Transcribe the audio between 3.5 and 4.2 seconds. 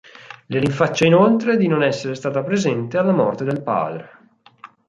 padre.